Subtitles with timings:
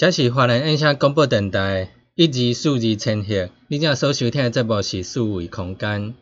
[0.00, 6.14] 这是华人印象广播电台一二数字千赫，你正所收听的节目是数位空间，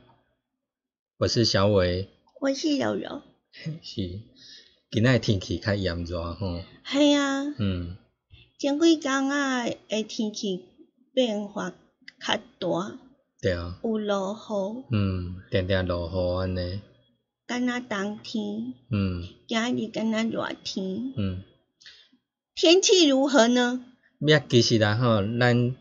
[1.18, 2.08] 我是小伟，
[2.40, 3.22] 我是柔柔，
[3.80, 4.20] 是。
[4.90, 7.96] 今仔天气较炎热吼，系啊，嗯，
[8.58, 10.64] 前几工啊，诶天气
[11.14, 12.98] 变化较大，
[13.40, 16.80] 对啊，有落雨，嗯，定定落雨安尼，
[17.46, 19.22] 敢若冬天，嗯。
[19.46, 21.44] 今日敢若热天，嗯，
[22.60, 23.84] 天气如何呢？
[24.18, 25.76] 呀，其实啦吼，咱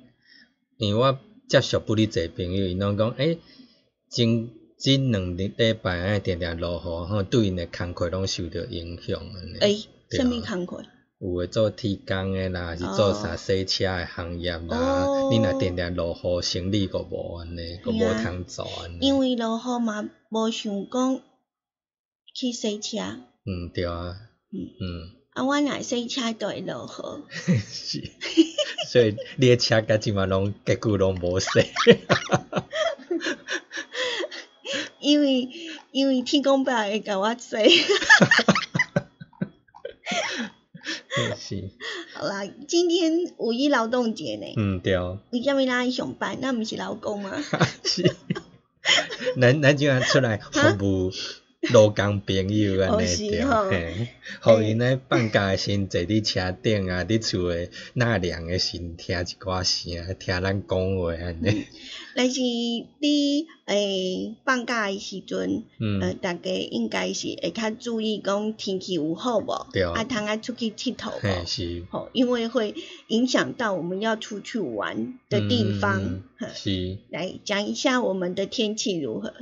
[0.77, 3.39] 因为我接触不哩侪朋友，因拢讲，诶、
[4.11, 9.57] 前即两日礼拜安尼定定落雨吼，对因的工课拢受到影响安尼。
[9.59, 10.85] 诶、对啊什物工课？
[11.19, 18.97] 有诶做铁工诶啦，是做啥洗车诶行业啦，哦你若定定落雨，生理阁无安尼，阁无通做安尼。
[19.01, 21.21] 因为落雨嘛，无想讲
[22.35, 22.99] 去洗车，
[23.45, 24.15] 嗯对啊，
[24.51, 27.23] 嗯嗯啊，我若洗车都会落雨。
[27.69, 28.09] 是，
[28.87, 31.47] 所以你诶车甲即嘛拢结果拢无洗。
[34.99, 35.47] 因为
[35.91, 37.55] 因为天公伯会甲我洗。
[41.39, 41.69] 是，
[42.15, 46.41] 好啦，今天五一劳动节呢，嗯对哦，为虾米咱爱上班？
[46.41, 47.31] 咱毋是劳工吗？
[47.85, 48.15] 是，
[49.39, 51.11] 咱咱即样出来服务
[51.73, 54.07] 劳工朋友安哦尼对，嘿，
[54.41, 61.65] 互因咧放假诶时阵坐伫车顶啊，伫厝诶纳凉诶时阵听一寡声，听咱讲话安尼，
[62.15, 65.63] 但是你诶放假诶时阵，
[66.01, 69.67] 呃，嗯，大家应该是会较注意讲天气有好无？
[69.73, 71.45] 对啊，通啊出去佚佗嘿无？
[71.45, 71.83] 是。
[71.91, 72.75] 吼，因为会
[73.07, 76.01] 影响到我们要出去玩的地方。
[76.03, 76.23] 嗯
[76.53, 79.33] 是，来讲一下我们的天气如何？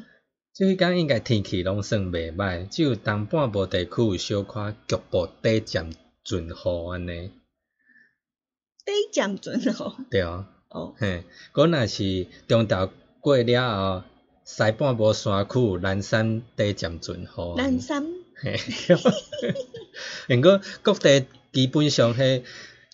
[0.56, 5.90] 即迄工应该天气拢算袂歹，只有东半部地区有小可局部短暂
[6.24, 6.54] 阵雨
[6.90, 7.32] 安尼，
[8.86, 10.06] 短暂阵雨。
[10.10, 14.04] 对啊，哦，嘿，果若是中昼过了后，
[14.46, 17.28] 西半部山区有南山短暂阵雨，
[17.58, 18.06] 南山？
[18.36, 20.38] 嘿，对。
[20.40, 22.44] 毋过各地基本上迄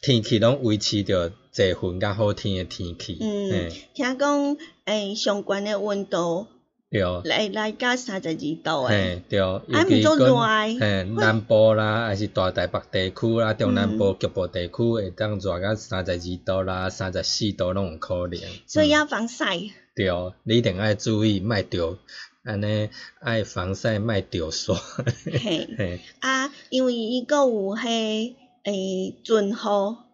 [0.01, 6.47] 天气拢维持着侪云甲好天诶天气，嗯嘿，听讲诶上悬的温度
[6.91, 7.01] 对。
[7.29, 9.15] 来来加三十二度诶。
[9.15, 10.35] 嘿，对，尤啊毋其做热讲，
[10.77, 18.39] 的嘿，南部啦，还是大台北地区啦，中南部局部地区会当热到三十二度啦、三十四度拢有可能。
[18.67, 19.57] 所以嗯要防晒。
[19.95, 20.07] 对，
[20.43, 21.97] 你一定爱注意，莫着
[22.43, 22.89] 安尼
[23.21, 24.77] 爱防晒，莫着霜。
[25.25, 29.55] 嘿， 嘿，啊，因为伊阁有迄诶阵雨，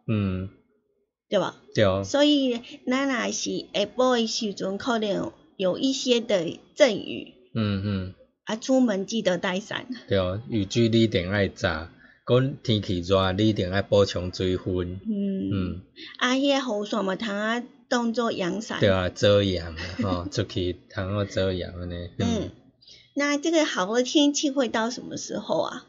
[0.07, 0.49] 嗯，
[1.29, 1.55] 对吧？
[1.73, 8.13] 对，所以咱若是下晡诶时阵，可能有一些的阵雨，嗯嗯，
[8.45, 9.87] 啊，出门记得带伞。
[10.07, 10.17] 对，
[10.49, 11.91] 雨具你一定爱扎。
[12.27, 14.99] 讲天气热，你一定爱补充水分。
[15.05, 15.81] 嗯，嗯，
[16.19, 18.79] 啊，迄个雨伞嘛，通啊当做阳伞。
[18.79, 22.09] 对啊，遮阳啊，吼， 出去通好遮阳安尼。
[22.19, 22.51] 嗯，
[23.15, 25.85] 那这个好的天气会到什么时候啊？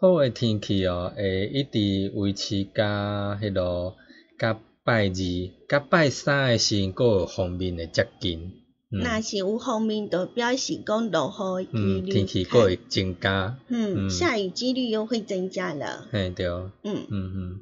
[0.00, 3.96] 好的天气哦，会一直维持甲迄落
[4.38, 5.14] 甲拜二、
[5.68, 8.59] 甲拜三诶时阵，佫有方面诶接近。
[8.92, 13.56] 嗯那是有方面就表示讲落雨的几嗯，率，天气佫会增加。
[13.68, 16.08] 嗯，嗯下雨几率又会增加了。
[16.10, 17.60] 嘿，对，嗯嗯，嗯，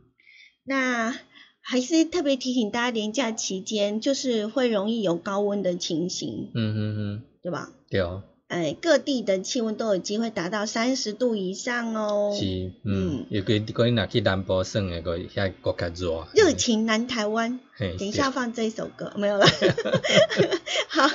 [0.64, 1.14] 那
[1.60, 7.70] 还是特别提醒大家，连假期间就是会容易有高温的情形，嗯嗯嗯，对吧？
[7.90, 8.00] 对，
[8.48, 12.34] 哎，各地的气温都有机会达到三十度以上哦。
[12.34, 16.26] 是，嗯嗯，尤其讲你若去南部耍诶，个遐搁较热。
[16.34, 19.46] 热情南台湾，嘿，等一下放这首歌，没有了。
[20.88, 21.08] 好，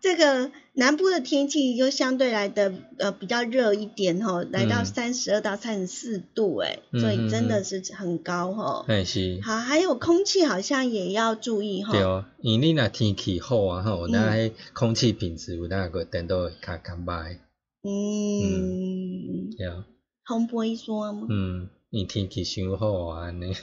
[0.00, 8.84] 这个南部的天气就相对来的呃比较热一点哈，来到嗯三十二到三十四度哎、嗯所以真的嗯是很高哈。
[8.88, 9.40] 嘿是。
[9.42, 11.92] 好，还有空气好像也要注意哈。
[11.92, 12.00] 对，
[12.40, 17.36] 因为你若天气好啊吼，嗯咱迄空气品质有那个等到会较较歹，
[17.82, 19.84] 嗯，对啊，
[20.24, 21.26] 红不会说吗？
[21.28, 23.54] 嗯，因天气伤好啊安尼。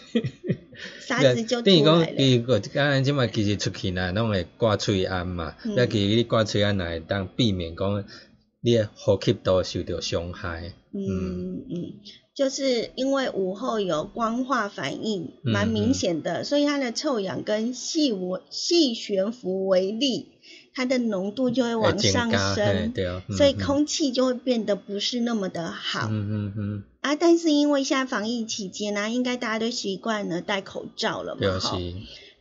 [1.00, 2.16] 沙子就出来了。
[2.18, 5.74] 伊个咱即摆其实出去呐，拢会挂喙安嘛，嗯。
[5.76, 8.04] 那其实你挂喙安若会当避免讲
[8.62, 10.74] 你诶呼吸道受到伤害。
[10.92, 11.94] 嗯嗯，
[12.34, 20.32] 就是因为午后有光化反应，嗯蛮明显的，所以它的臭氧跟细微细悬浮微粒，
[20.74, 26.08] 它的浓度就会往上升，对啊，嗯所以嗯空气就会变得不是那么的好。
[26.10, 31.78] 嗯嗯嗯，啊，但是因为现在防疫期间呢、应该大家都习惯了戴口罩了嘛，哈。，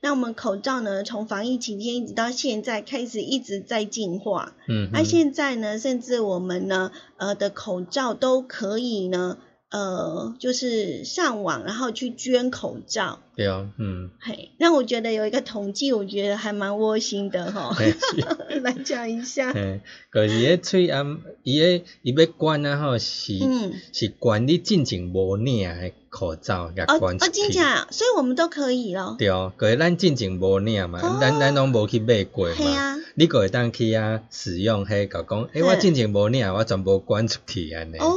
[0.01, 4.53] 那我们口罩呢，从防疫期间一直到现在开始一直在进化。
[4.69, 9.39] 嗯，那、嗯现在呢，甚至我们呢，呃的口罩都可以呢，
[9.71, 13.21] 呃，就是上网然后去捐口罩。
[13.37, 17.77] 对啊，嗯，嘿，那我觉得有一个统计，我觉得还蛮窝心的哈。
[18.63, 19.53] 来讲一下。
[19.53, 19.81] 嘿，
[20.11, 27.15] 可是迄喙暗，伊迄伊要管啊吼，是、嗯，是管你进前无领诶口罩，甲哦哦。
[27.31, 29.15] 真假，所以我们都可以咯。
[29.19, 32.71] 对，可是咱进前无领嘛，哦咱咱拢无去买过嘛。
[32.75, 37.99] 啊，你个会当去啊使用迄个讲，诶、嘿我进前无领，我全部关出去安尼。
[37.99, 38.13] 哦，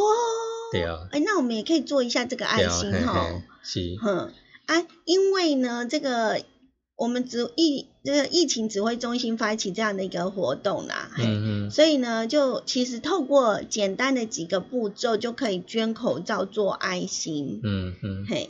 [0.71, 3.19] 对啊，哎，那我们也可以做一下这个爱心哈。
[3.19, 4.31] 啊，是，嗯
[4.65, 6.41] 啊，因为呢，这个
[6.95, 11.25] 我们指疫这个疫情指挥中心发起这样的一个活动啦，嘿。
[11.25, 18.49] 嗯嗯，所以呢，就其实透过简单的几个步骤就可以捐口罩做爱心，嗯嗯，嘿。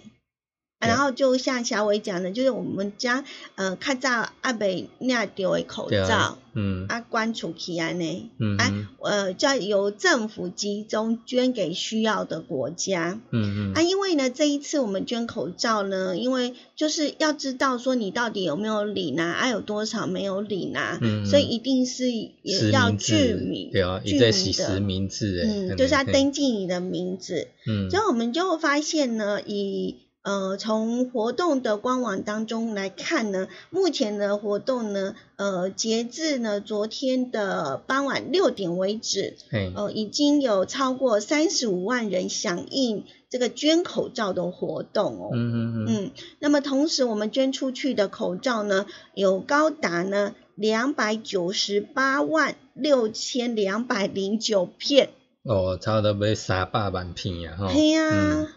[0.81, 3.23] 啊然后就像小伟讲的，就是我们将
[3.55, 6.85] 呃较早阿北领到的口罩啊，嗯。
[6.89, 13.19] 啊关出去安尼，啊嗯啊呃，叫由政府集中捐给需要的国家。
[13.29, 27.47] 嗯嗯，啊，因为呢，这一次我们捐口罩呢，因为就是要知道说你到底有没有领啊，啊有多少没有领啊，嗯所以一定是也要具名，对啊，伊具这是名的实名字，嗯，就是要登记你的名字。
[27.67, 45.29] 嗯，所以我们就发现呢，以呃从活动的官网当中来看呢，目前的活动呢，呃截至呢昨天的傍晚六点为止，嘿，呃，已经有超过三十五万人响应这个捐口罩的活动哦。
[45.33, 48.85] 嗯嗯嗯，嗯，那么同时我们捐出去的口罩呢，
[49.15, 55.09] 有高达呢两百九十八万六千两百零九片。
[55.43, 58.47] 哦，差不多要三百万片啊，吼，嘿呀、啊，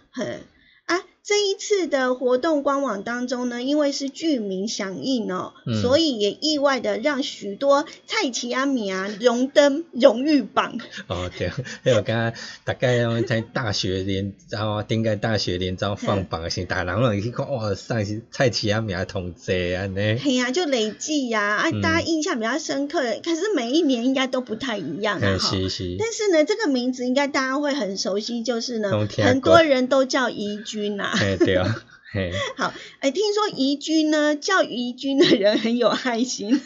[1.26, 10.78] 这一次的活动官网当中呢，因为是剧名响应哦，嗯所以也意外的让许多蔡奇阿米啊荣登荣誉榜。
[11.06, 11.48] 哦对，
[11.82, 25.38] 迄个敢大概在大学联招啊，顶个大学联招放榜时，大人拢去看，哇，上是蔡奇阿名同济安尼，嘿呀、就累计呀、啊，嗯大家印象比较深刻的，可是每一年应该都不太一样啊。
[25.38, 31.74] 是是，但是呢，这个名字应该大家会很熟悉，就是呢很多人都叫怡君呐、 嘿对啊，
[32.12, 36.60] 嘿， 好，哎，听说怡君呢，叫怡君的人很有爱心，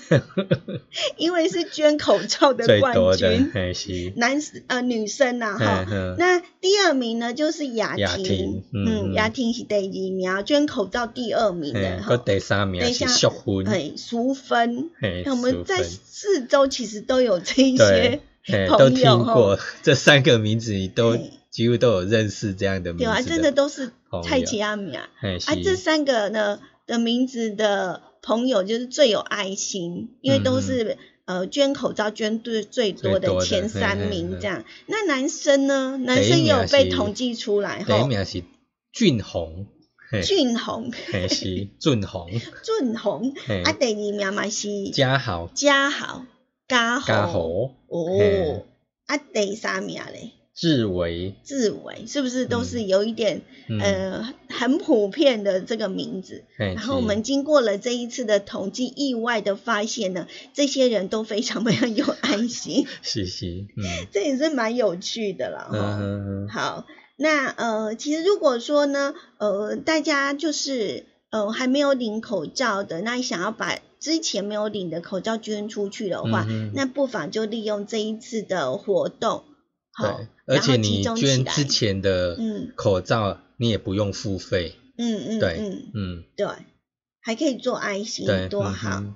[1.16, 5.86] 因为是捐口罩的冠军，嘿是，男呃女生呐、哈。
[6.18, 12.16] 那第二名呢就是雅雅婷婷，嗯雅婷是第二名，捐口罩第二名嘿的，个哈。
[12.18, 23.90] 第三名是淑芬，哎，淑芬，嘿，我们在四周其实都有这一些，嘿，朋都友听过这三个名字，你都嘿几乎都有认识这样的名字对啊，真的都是
[24.24, 25.10] 蔡奇阿米啊。
[25.20, 34.08] 啊，这，三个呢的名字的朋友就是最有爱心，因为都是、呃捐口罩捐最最多的的前三嘿嘿嘿。
[34.08, 34.64] 名这样。
[34.86, 35.98] 那男生呢？
[36.00, 38.06] 男生也有被统计出来第一哈。
[38.06, 38.44] 名是
[38.92, 39.66] 俊宏，
[40.12, 42.30] 嘿，俊宏、嘿是俊宏，
[42.62, 43.34] 俊宏，
[43.64, 46.24] 啊，第二名嘛是嘉豪，嘉豪、
[46.68, 47.40] 嘉豪。
[47.88, 48.64] 哦，
[49.06, 53.78] 啊，第三名嘞，志伟，志伟是不是都是有一点、嗯。
[53.80, 56.42] 呃很普遍的这个名字？
[56.56, 63.84] 嘿然后我们经过了这一次的统计，意外的发现呢，这些人都非常非常有爱心， 是是，嗯。
[64.10, 65.70] 这也是蛮有趣的啦。
[65.72, 66.86] 嗯哈、嗯嗯，好，
[67.16, 79.44] 那呃，其实如果说呢，呃，大家就是呃还没有领口罩的，那想要把之前没有领的口罩捐出去的话，嗯那不妨就利用这一次的活动，
[79.92, 86.46] 好对，，而且你捐之前的嗯口罩，你也不用付费，嗯嗯对嗯，嗯，对，
[87.20, 88.90] 还可以做爱心，多好。
[88.90, 89.14] 哼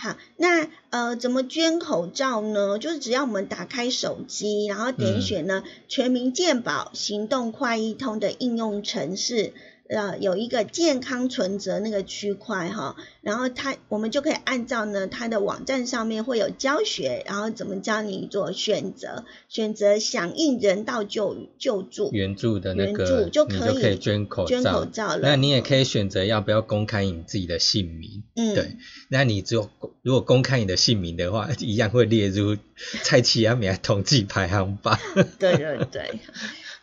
[0.00, 2.78] 好，那呃，怎么捐口罩呢？
[2.78, 9.52] 就是只要我们打开手机，然后点嗯选呢、全民健保行动快易通的应用程式，
[9.88, 25.20] 呃，有一个健康存折那个区块哈，然后它我们就可以按照呢它的网站上面会有教学，然后怎么教你做选择，选择响应人道救救助，援助的那援个，助就可以你就可以捐口捐罩，口罩了。
[25.22, 28.76] 那你也可以选择要不要公开你自己的姓名，嗯，对，
[29.08, 29.70] 那你只有
[30.02, 32.58] 如果公开你的姓名的话，一样会列入
[33.02, 34.98] 蔡奇亚米统计排行榜。
[35.38, 36.20] 对对对。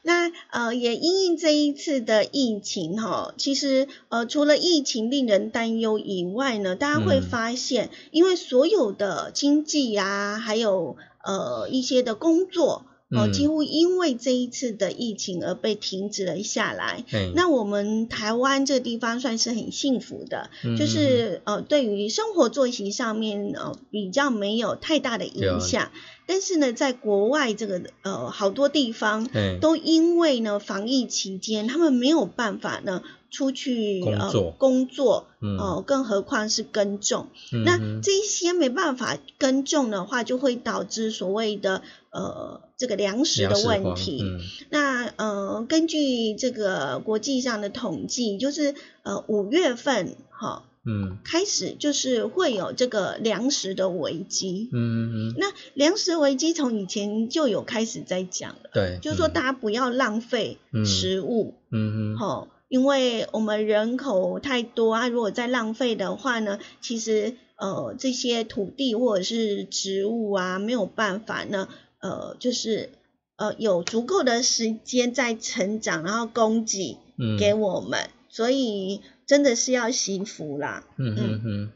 [0.06, 17.04] 那呃，也因应这一次的疫情哈，其实呃，除了疫情令人担忧以外呢，大家会嗯发现，因为所有的经济啊，还有呃一些的工作哦、嗯几乎因为这一次的疫情而被停止了下来。
[17.08, 25.92] 嘿那我们台湾这个地方算是很幸福的，嗯就是呃对于生活作息上面呃比较没有太大的影响。
[26.28, 37.28] 但是呢，在国外这个呃好多地方嘿都因为呢防疫期间，他们没有办法呢出去工作呃工作，嗯哦、更何况是耕种。
[37.52, 44.22] 嗯那这一些没办法耕种的话，就会导致所谓的呃这个粮食的问题。
[44.24, 44.40] 嗯
[44.70, 51.18] 那呃，根据这个国际上的统计，就是呃五月份哈、嗯。
[51.24, 54.70] 开始就是会有这个粮食的危机。
[54.72, 59.34] 嗯嗯嗯，那粮食危机从以前就有开始在讲了，对，就是说嗯。
[59.34, 62.16] 大家不要浪费嗯食物，嗯。
[62.16, 71.68] 哼吼、因为我们人口太多啊，如果再浪费的话呢，其实呃这些土地或者是植物啊没有办法呢，
[72.00, 72.90] 呃就是
[73.38, 77.38] 呃有足够的时间在成长，然后供给嗯。
[77.38, 80.86] 给我们，所以真的是要幸福啦。
[80.98, 81.72] 嗯嗯嗯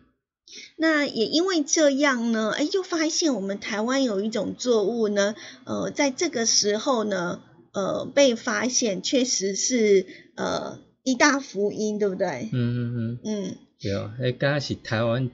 [0.77, 7.41] 那也因为这样呢，哎，就发现我们台湾有一种作物呢，呃，在这个时候呢，
[7.71, 12.49] 呃，被发现确实是呃一大福音，对不对？
[12.51, 15.29] 嗯嗯嗯，嗯，对，迄敢是台湾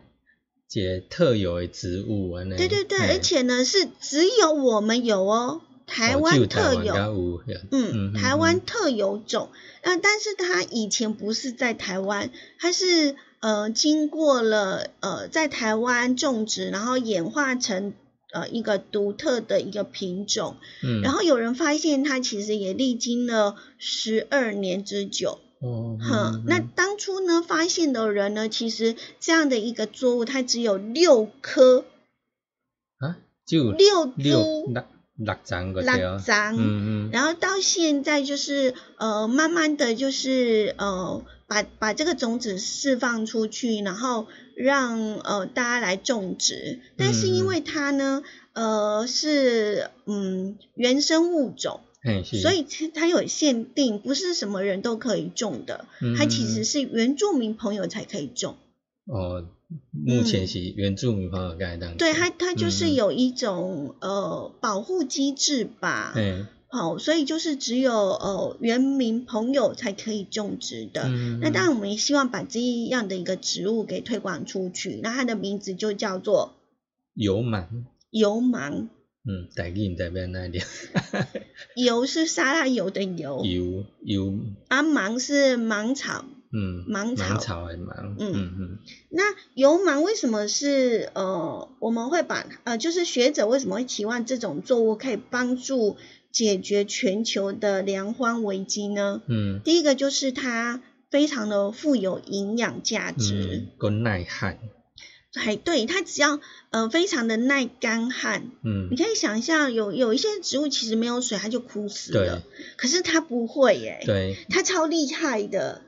[0.73, 2.43] 一个特有的植物啊。
[2.57, 7.41] 对对对，而且呢是只有我们有哦，台湾特有。
[7.71, 9.49] 嗯，台嗯湾特有种，
[9.83, 17.93] 那、但是它以前不是在台湾，它是呃经过了呃在台湾种植，然后演化成
[18.33, 25.39] 呃一个独特的一个品种，嗯，然后有人发现它其实也历经了十二年之久。
[25.61, 31.85] 哦，哼、嗯那当初呢发现的人呢，其实这样的一个作物，它只有六颗、
[32.97, 34.85] 啊，就六六株、六
[35.17, 36.59] 六张个对啊，六张，嗯
[37.07, 46.81] 嗯然后到现在就是呃，慢慢的就是呃，把把这个种子释放出去，然后让呃大家来种植。
[46.97, 51.79] 但是因为它呢，呃是嗯原生物种，
[52.41, 55.85] 所以它有限定，不是什么人都可以种的。
[56.01, 58.57] 嗯它其实是原住民朋友才可以种。
[59.07, 59.45] 哦，
[59.91, 66.13] 目前是原住民朋友盖当嗯对它，它就是嗯有一种呃保护机制吧。
[66.15, 71.03] 嗯，好，所以就是只有呃原民朋友才可以种植的。
[71.07, 74.99] 嗯那当然，我们也希望把这样的一个植物给推广出去。
[75.01, 76.53] 那它的名字就叫做
[77.15, 78.89] 油芒，油芒，
[79.25, 80.63] 嗯，台语毋知要安怎念，
[81.75, 86.25] 油是沙拉油的油，油油，啊芒是芒草。
[86.55, 87.27] 嗯，芒草。
[87.29, 88.31] 芒草的芒，嗯。
[88.33, 88.77] 嗯嗯。
[89.09, 89.23] 那
[89.55, 95.97] 油芒为什么是呃我们会把呃就是学者为什么会期望这种作物可以帮助
[96.31, 99.21] 解决全球的粮荒危机呢？
[99.27, 99.59] 嗯。
[99.65, 100.81] 第一个就是它
[101.11, 103.67] 非常的富有营养价值。
[103.73, 104.57] 嗯，够耐旱，
[105.33, 106.39] 还对，它只要
[106.71, 108.87] 呃非常的耐干旱，嗯。
[108.91, 112.25] 你，可以想象有有一些植物其实没有水它就枯死对。
[112.25, 112.41] 了，
[112.77, 115.81] 可是它不会耶，对，它超厉害的，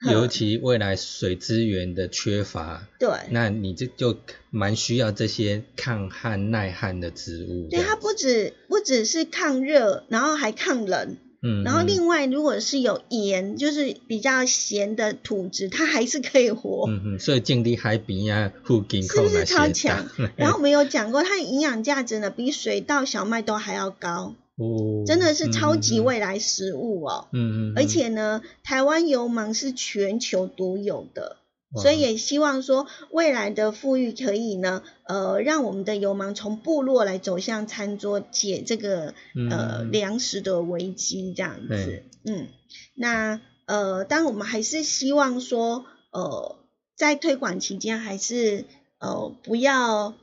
[0.10, 3.10] 尤嗯其未来水资源的缺乏，对。
[3.30, 4.16] 那你这就
[4.50, 16.86] 蛮需要这些抗旱耐旱的植物这对，它不止不只是抗热，然后还抗冷，嗯，然后嗯另外如果是有盐，就是比较咸的土质，它还是可以活。
[16.88, 20.08] 嗯嗯，所以种伫海边啊附近是不是超强？
[20.36, 27.28] 然后我们有讲过，它的营养价值呢，比水稻、小麦都还要高，哦，真的是超级嗯未来食物哦。
[27.32, 27.74] 嗯嗯，嗯。
[27.76, 31.38] 而且呢，台湾油芒是全球独有的，
[31.80, 39.14] 所以也希望说未来的富裕可以呢，呃，让我们的油芒从部落来走向餐桌，解这个
[39.50, 42.02] 呃嗯粮食的危机这样子。
[42.24, 42.48] 嗯，
[42.94, 46.56] 那呃，当然我们还是希望说，呃，
[46.96, 48.64] 在推广期间还是
[49.00, 50.14] 呃不要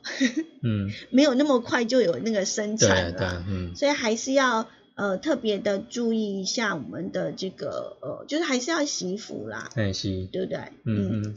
[0.64, 10.60] 嗯， 没有那么快就有那个生产了嗯所以还是要呃特别的注意一下我们的这个呃，就是还是要惜福啦，哎是，对不对？
[10.86, 11.36] 嗯嗯。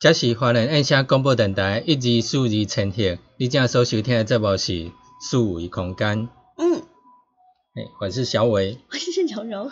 [0.00, 6.26] 这是华人印象广播电台一二四二千赫，你正所收听的节目是四维空间。
[6.56, 6.76] 嗯，
[7.74, 8.78] 哎，我是小伟。
[8.90, 9.70] 我是柔柔。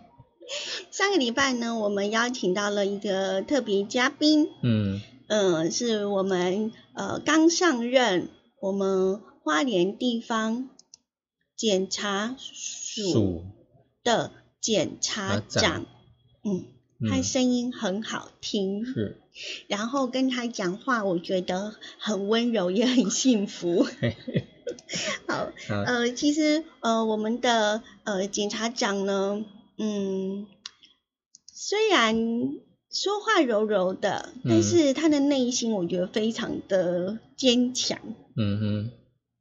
[0.90, 4.48] 上个礼拜呢，我们邀请到了一个特别嘉宾。
[4.62, 10.70] 嗯呃，是我们呃刚上任我们花莲地方
[11.54, 13.44] 检察署
[14.02, 14.30] 的
[14.62, 15.86] 检察察长长。
[16.42, 16.64] 嗯，
[17.10, 19.20] 他嗯声音很好听，是，
[19.66, 23.86] 然后跟他讲话，我觉得很温柔，也很幸福。
[25.26, 25.52] 好，
[25.86, 29.44] 呃，其实呃，我们的呃检察长呢，
[29.78, 30.46] 嗯，
[31.52, 32.14] 虽然
[32.90, 34.62] 说话柔柔的，但嗯。
[34.62, 37.98] 是他的内心我觉得非常的坚强，
[38.36, 38.90] 嗯哼，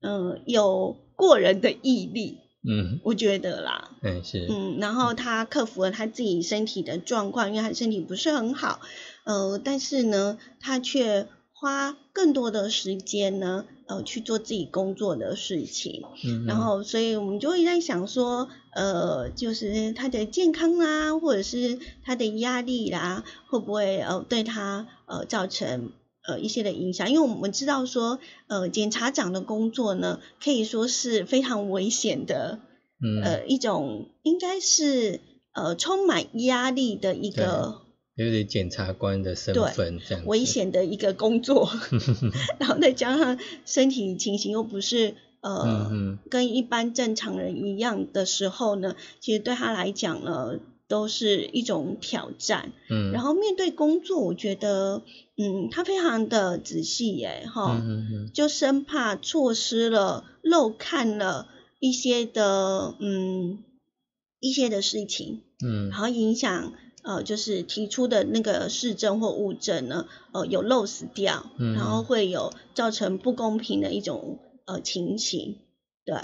[0.02, 8.80] 嗯、有过人的毅力，嗯，我觉得啦，哎是，嗯，然后他克服了他自己身体的状况，因为他身体不是很好，
[9.24, 16.04] 呃，但是呢，他却花更多的时间呢，呃，去做自己工作的事情。
[16.26, 25.92] 嗯哼，然后，所以我们就会在想说，呃，就是他的健康啦，或者是他的压力啦，会不会呃对他呃造成
[26.28, 27.12] 呃一些的影响？
[27.12, 32.60] 因为我们知道说，呃，检察长的工作呢，可以说是非常危险的，
[33.04, 35.20] 嗯，呃，一种应该是
[35.54, 37.81] 呃充满压力的一个
[38.16, 41.70] 有点检察官的身份这样子，危险的一个工作，
[42.60, 45.88] 然后再加上身体情形又不是呃。
[45.92, 52.74] 嗯，跟一般正常人一样的时候呢，其实对他来讲呢，都是一种挑战。
[52.90, 55.02] 嗯，然后面对工作，我觉得，
[55.38, 61.48] 嗯，他非常的仔细耶，哈、嗯哼哼，就生怕错失了、漏看了
[61.80, 63.60] 一些的，嗯，
[64.42, 66.74] 一些的事情，嗯然后影响。
[67.04, 75.58] 呃，就是提出的那个市政或物证呢，呃，有漏死掉，嗯然后会有造成不公平的一种呃情形，
[76.06, 76.16] 对，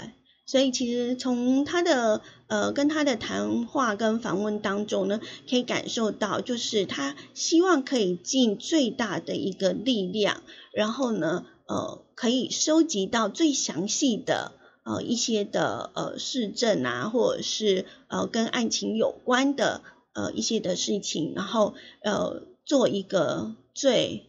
[0.46, 14.52] 所以其实从他的呃跟他的谈话跟访问当中呢，可以感受到，就是他希望可以尽最大的一个力量，然后呢，呃，可以收集到最详细的。
[14.84, 19.82] 呃，一些的呃市政啊，或者是呃跟案情有关的
[20.18, 24.24] 呃一些的事情，然后呃做一个最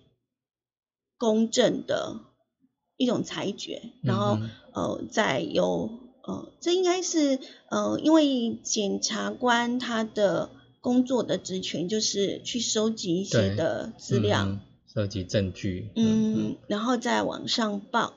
[1.17, 2.19] 公正的
[2.97, 5.89] 一种裁决，然后、嗯呃再由
[6.21, 7.39] 呃这应该是
[7.71, 14.59] 呃因为检察官他的工作的职权就是去收集一些的资料，
[14.93, 18.13] 收集证据，嗯，然后再往上报，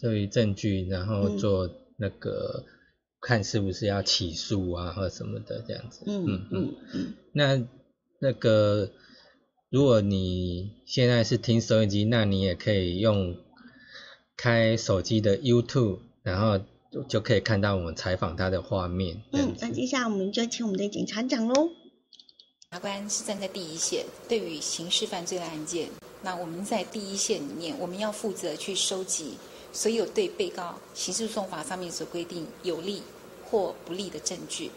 [0.00, 1.38] 收集证据，然后嗯。
[1.38, 1.68] 做
[1.98, 2.64] 那个
[3.20, 7.66] 看是不是要起诉啊或什么的这样子，嗯嗯嗯嗯那
[8.18, 8.90] 那个，
[9.68, 13.36] 如果你现在是听收音机，那你也可以用
[14.36, 16.58] 开手机的 YouTube，然后
[16.92, 19.22] 就就可以看到我们采访他的画面。
[19.32, 21.70] 嗯，那接下来我们就请我们的检察长喽。
[22.70, 25.88] 法官是站在第一线，对于刑事犯罪的案件，
[26.22, 29.34] 那我们在第一线里面，我们要负责去收集
[29.76, 33.02] 所有对被告刑事诉讼法上面所规定有利
[33.44, 34.70] 或不利的证据。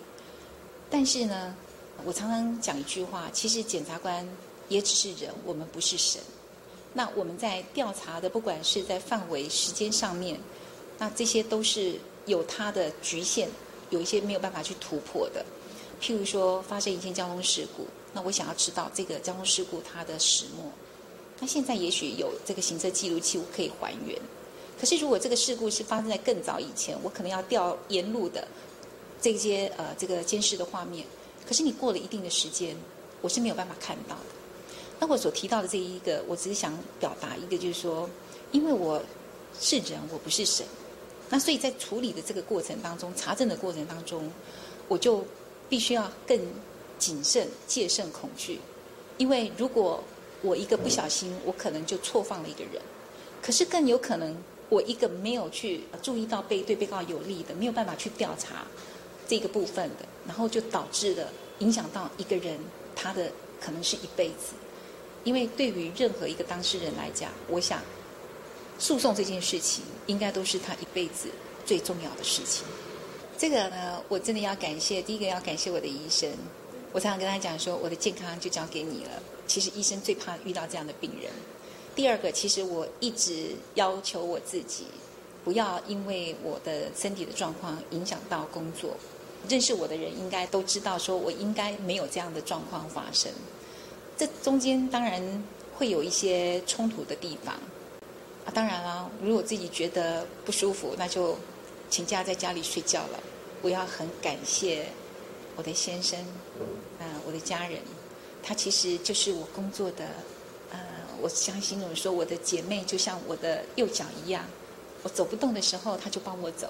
[0.89, 1.55] 但是呢，
[2.03, 4.27] 我常常讲一句话，其实检察官
[4.67, 6.21] 也只是人，我们不是神。
[6.93, 10.37] 那我们在调查的，不管是在范围、时间上面，
[10.97, 13.47] 那这些都是有它的局限，
[13.91, 15.45] 有一些没有办法去突破的。
[16.01, 20.65] 譬如说发生一件交通事故，那我想要知道这个交通事故它的始末。
[21.39, 24.19] 那现在也许有这个行车记录器，我可以还原。
[24.79, 28.47] 可是如果这个事故是发生在更早以前，我可能要调沿路的
[29.21, 31.05] 这些呃这个监视的画面。
[31.45, 32.75] 可是你过了一定的时间，
[33.21, 34.21] 我是没有办法看到的。
[34.99, 38.09] 那我所提到的这一个，我只是想表达一个，就是说，
[38.51, 39.01] 因为我
[39.59, 40.65] 是人，我不是神。
[41.29, 44.31] 那所以在处理的这个过程当中，查证的过程当中，
[44.87, 45.23] 我就
[45.67, 46.39] 必须要更
[46.97, 48.59] 谨慎、戒慎恐惧，
[49.17, 50.03] 因为如果
[50.41, 52.81] 我一个不小心，我可能就错放了一个人，
[53.41, 54.35] 可是更有可能
[54.69, 58.65] 我一个没有去注意到被对被告有利的，没有办法去调查
[59.27, 61.27] 这个部分的，然后就导致了
[61.59, 62.57] 影响到一个人
[62.95, 64.53] 他的可能是一辈子，
[65.23, 67.81] 因为对于任何一个当事人来讲，我想
[68.77, 71.27] 诉讼这件事情应该都是他一辈子
[71.65, 72.63] 最重要的事情。
[73.37, 76.29] 这个呢，我真的要感谢，第一个要感谢我的医生。
[76.91, 79.11] 我常常跟他讲说，我的健康就交给你了。
[79.47, 81.31] 其实医生最怕遇到这样的病人。
[81.95, 84.85] 第二个，其实我一直要求我自己，
[85.43, 88.91] 不要因为我的身体的状况影响到工作。
[89.47, 93.31] 认识我的人应该都知道，说我应该没有这样的状况发生。
[94.17, 95.43] 这中间当然
[95.75, 97.55] 会有一些冲突的地方
[98.45, 98.51] 啊。
[98.53, 101.37] 当然了，如果自己觉得不舒服，那就
[101.89, 103.19] 请假在家里睡觉了。
[103.61, 104.85] 我要很感谢
[105.55, 106.19] 我的先生，
[106.99, 107.79] 啊，我的家人，
[108.43, 110.05] 他其实就是我工作的，
[111.21, 114.45] 我相信我说我的姐妹就像我的右脚一样，
[115.03, 116.69] 我走不动的时候，她就帮我走。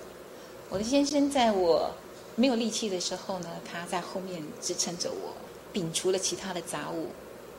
[0.70, 1.92] 我的先生在我
[2.36, 5.34] 没有力气的时候呢，他在后面支撑着我，
[5.74, 7.08] 摒除了其他的杂物，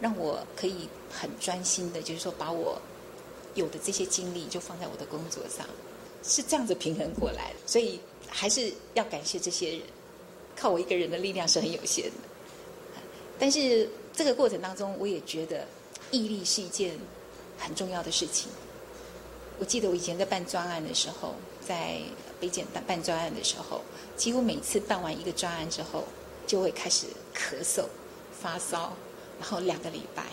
[0.01, 2.81] 让我可以很专心的，就是说把我
[3.55, 5.67] 有的这些精力就放在我的工作上，
[6.23, 7.53] 是这样子平衡过来。
[7.67, 9.81] 所以还是要感谢这些人，
[10.57, 12.13] 靠我一个人的力量是很有限的。
[13.39, 15.67] 但是这个过程当中，我也觉得
[16.11, 16.99] 毅力是一件
[17.59, 18.51] 很重要的事情。
[19.59, 22.01] 我记得我以前在办专案的时候，在
[22.41, 23.83] 北检办办专案的时候，
[24.17, 26.05] 几乎每次办完一个专案之后，
[26.47, 27.85] 就会开始咳嗽、
[28.33, 28.93] 发烧，
[29.39, 30.25] 然后两个礼拜，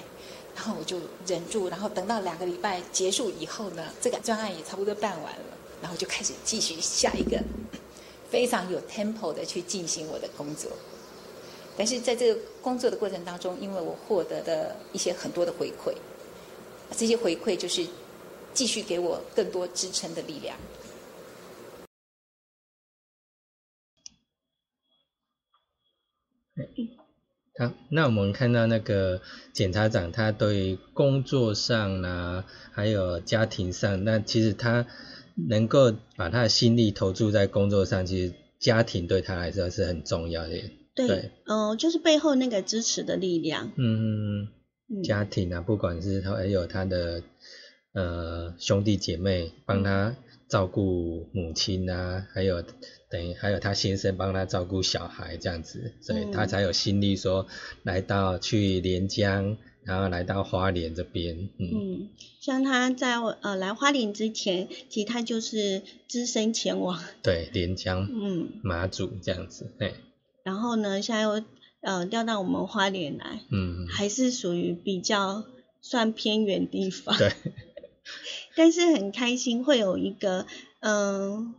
[0.55, 7.37] 然后我就忍住，然后等到两个礼拜结束以后呢，这个专案也差不多办完了，然后就开始继续下一个
[8.29, 10.71] 非常有 tempo 的去进行我的工作。
[11.77, 15.93] 但是在这个工作的过程当中，因为我获得的一些很多的回馈，
[16.97, 17.85] 这些回馈就是
[18.51, 20.57] 继续给我更多支撑的力量。
[27.59, 29.21] 好，那我们看到那个
[29.53, 34.87] 检察长，他对工作上呢，还有家庭上，那其实他
[35.47, 40.76] 能够把他的心力投注在工作上，其实家庭对他来说是很重要的。
[41.05, 43.71] 对，嗯、就是背后那个支持的力量。
[43.75, 44.47] 嗯，
[44.89, 47.21] 嗯，家庭啊，不管是他还有他的
[47.93, 50.15] 呃兄弟姐妹帮他
[50.49, 52.63] 照顾母亲啊，还有
[53.09, 56.31] 等于还有他先生帮他照顾小孩这样子，所以嗯。
[56.31, 57.47] 他才有心力说
[57.83, 61.69] 来到去连江，然后来到花莲这边，嗯。
[61.73, 62.09] 嗯，
[62.41, 69.93] 像他在呃来花莲之前，其实他就是只身前往，对，连江嗯，马祖这样子，哎，
[70.47, 71.43] 然后呢，现在又
[71.81, 75.43] 呃调到我们花莲来，嗯，还是属于比较
[75.81, 77.33] 算偏远地方，对，
[78.55, 80.45] 但是很开心会有一个
[80.79, 81.53] 嗯、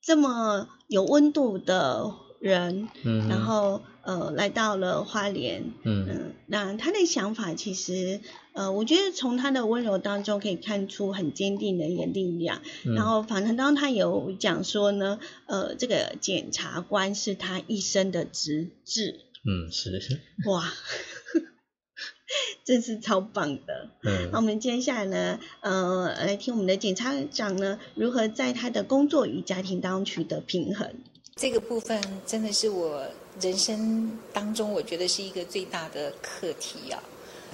[0.00, 8.20] 这么有温度的人，嗯，然后呃来到了花莲，嗯嗯，那他的想法其实，
[8.54, 12.62] 呃，我觉得从他的温柔当中可以看出很坚定的一个力量。
[12.84, 20.64] 嗯然后访谈当中他有讲说呢，呃，这个检察官是他一生的职志，嗯是，哇，
[22.64, 23.90] 真是超棒的。
[24.02, 30.94] 嗯那我嗯们接下来呢，呃，来听我们的检察长呢如何在他的工作与家庭当中取得平衡。
[31.40, 33.02] 这个部分真的是我
[33.40, 37.02] 人生当中，我觉得是一个最大的课题啊。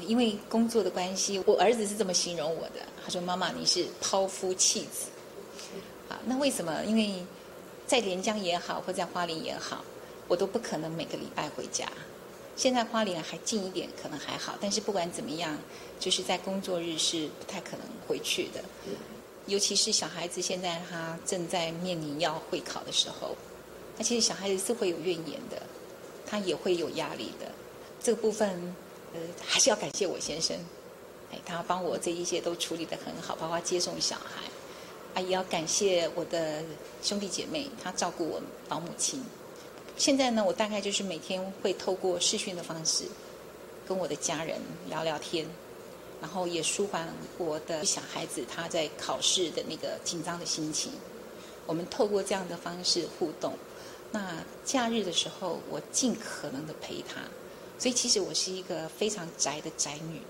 [0.09, 5.07] 因为工作的关系，我儿子是这么形容我的，他说：“妈妈，你是抛夫弃子。”
[6.11, 6.83] 啊，那为什么？
[6.85, 7.25] 因为
[7.87, 9.85] 在连江也好，或在花莲也好，
[10.27, 11.87] 我都不可能每个礼拜回家。
[12.57, 15.57] 现在花莲还近一点，可能还好，但是不管怎么样，
[16.01, 18.61] 就是在工作日是不太可能回去的。
[19.47, 23.37] 尤其是小孩子现在他正在面临要会考的时候，
[23.97, 25.63] 那其实小孩子是会有怨言的，
[26.27, 27.47] 他也会有压力的。
[28.03, 28.75] 这个部分，
[29.15, 30.57] 呃，还是要感谢我先生，
[31.33, 34.43] 哎，他帮我这一些都处理得很好，包括接送小孩，
[35.15, 36.63] 啊，也要感谢我的
[37.03, 39.25] 兄弟姐妹，他照顾我老母亲。
[39.97, 43.05] 现在呢，我大概就是每天会透过视讯的方式，
[43.89, 45.47] 跟我的家人聊聊天，
[46.21, 50.93] 然后也舒缓我的小孩子他在考试的那个紧张的心情。
[51.67, 53.55] 我们透过这样的方式互动。
[54.13, 57.21] 那假日的时候，我尽可能的陪他。
[57.79, 60.21] 所以其实我是一个非常宅的宅女。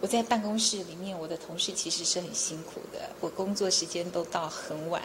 [0.00, 3.08] 我在办公室里面，我的同事其实是很辛苦的。
[3.20, 5.02] 我工作时间都到很晚，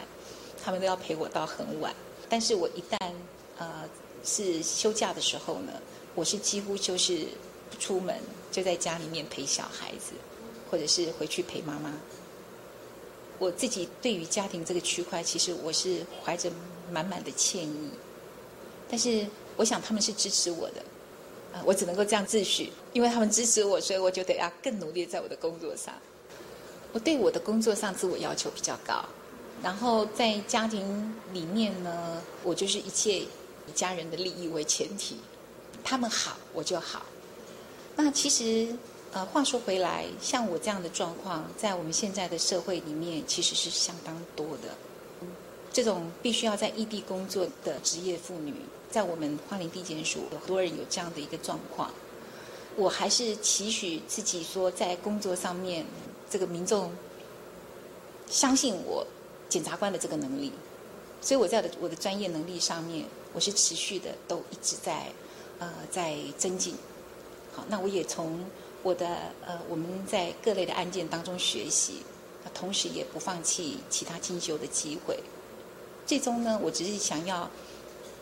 [0.62, 1.94] 他们都要陪我到很晚。
[2.28, 3.12] 但是我一旦
[3.56, 3.88] 呃
[4.22, 5.72] 是休假的时候呢，
[6.14, 7.26] 我是几乎就是
[7.70, 8.14] 不出门，
[8.52, 10.12] 就在家里面陪小孩子，
[10.70, 11.94] 或者是回去陪妈妈。
[13.38, 16.52] 我自己对于家庭这个区块，其实我是怀着
[16.90, 17.90] 满满的歉意，
[18.90, 19.26] 但是
[19.56, 20.82] 我想他们是支持我的，
[21.52, 25.94] 啊，我只能够这样自诩，因为他们支持我，所以我就得要更努力在我的工作上。
[26.92, 29.04] 我对我的工作上自我要求比较高，
[29.62, 33.28] 然后在家庭里面呢，我就是一切以
[33.74, 35.16] 家人的利益为前提，
[35.84, 37.02] 他们好我就好。
[37.94, 38.74] 那其实
[39.12, 44.89] 呃，话说回来，像我这样的状况，在我们现在的社会里面，其实是相当多的。
[45.72, 48.54] 这种必须要在异地工作的职业妇女，
[48.90, 51.90] 在我们花莲地检署，有很多人有这样的一个状况。
[52.76, 55.84] 我还是期许自己说，在工作上面，
[56.30, 56.90] 这个民众
[58.28, 59.06] 相信我
[59.48, 60.52] 检察官的这个能力，
[61.20, 65.06] 所以我在我的专业能力上面，我是持续的都一直在
[65.58, 66.74] 呃在增进。
[67.52, 68.44] 好，那我也从
[68.82, 72.02] 我的呃我们在各类的案件当中学习，
[72.54, 75.18] 同时也不放弃其他进修的机会。
[76.06, 77.48] 最终呢，我只是想要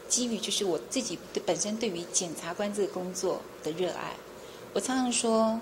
[0.08, 4.12] 基于就是我自己本身对于检察官这个工作的热爱。
[4.74, 5.60] 我常常说，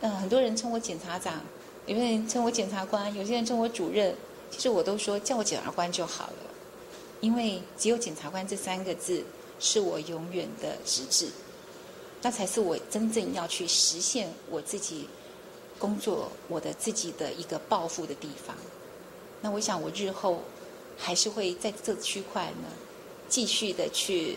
[0.00, 1.40] 嗯，很多人称我检察长，
[1.86, 4.14] 有些人称我检察官，有些人称我主任。
[4.50, 6.36] 其实我都说叫我检察官就好了，
[7.20, 9.24] 因为只有检察官这三个字
[9.58, 11.26] 是我永远的职志，
[12.22, 15.08] 那才是我真正要去实现我自己
[15.76, 18.54] 工作、我的自己的一个抱负的地方。
[19.40, 20.40] 那我想我日后
[20.96, 22.68] 还是会在这区块呢，
[23.28, 24.36] 继续的去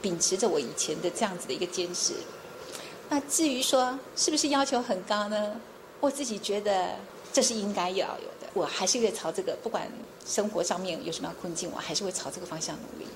[0.00, 2.14] 秉持着我以前的这样子的一个坚持。
[3.08, 5.60] 那至于说是不是要求很高呢？
[6.00, 6.96] 我自己觉得
[7.32, 8.48] 这是应该要有的。
[8.54, 9.90] 我还是会朝这个，不管
[10.26, 13.06] 生活上面有什么样困境，我还是会朝这个方向努力。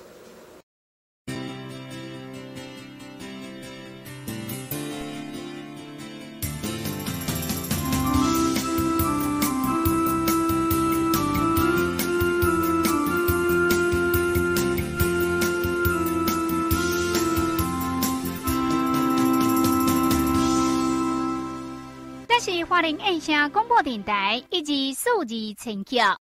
[22.82, 26.21] 林印象广播电台以及数字陈桥。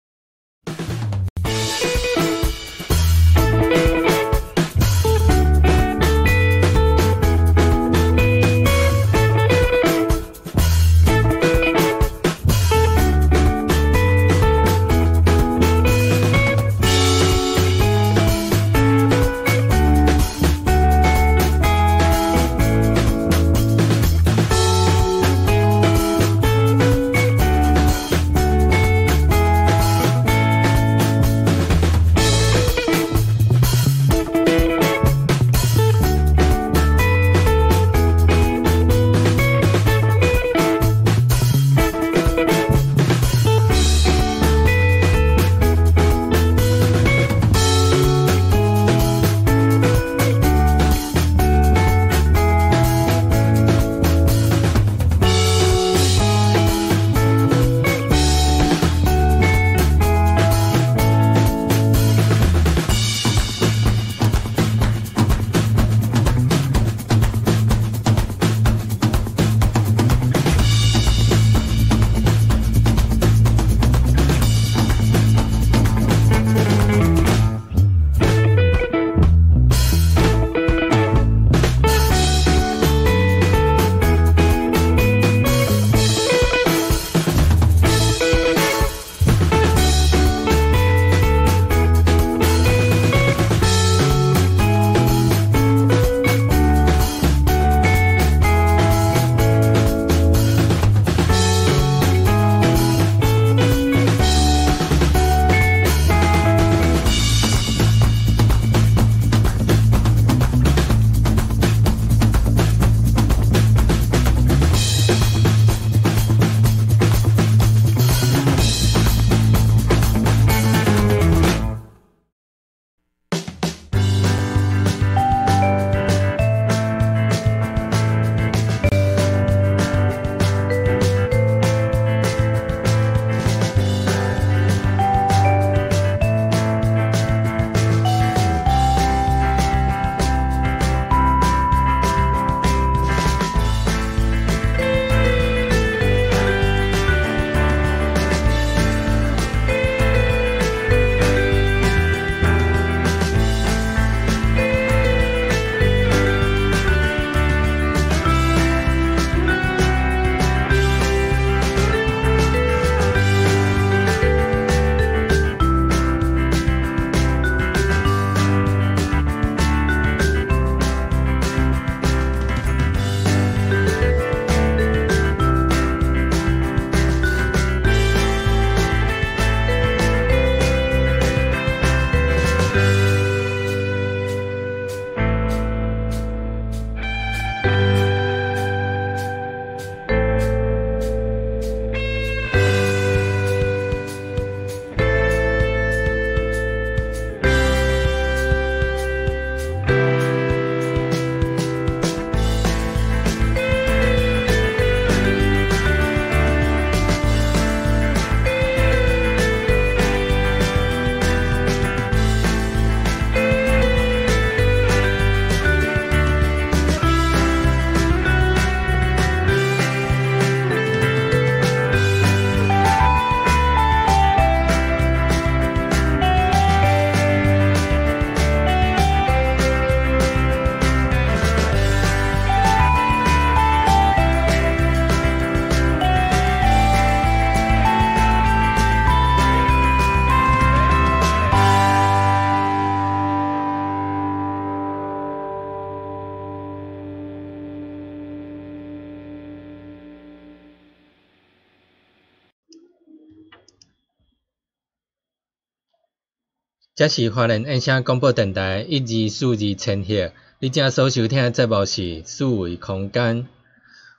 [256.97, 263.47] 这是华人音响广播电台一二四二千赫，你正所收听的节目是数位空间，